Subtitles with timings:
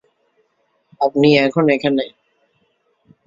[1.01, 2.05] আপনি এখন এখানে।